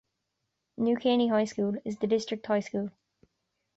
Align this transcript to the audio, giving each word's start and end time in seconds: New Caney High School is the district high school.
New 0.77 0.97
Caney 0.97 1.27
High 1.27 1.45
School 1.45 1.75
is 1.85 1.97
the 1.99 2.07
district 2.07 2.43
high 2.47 2.61
school. 2.61 2.89